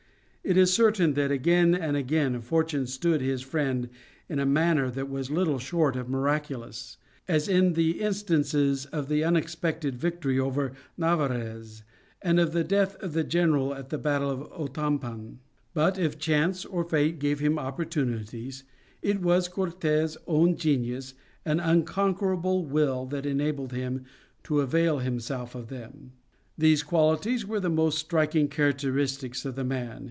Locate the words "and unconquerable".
21.45-22.65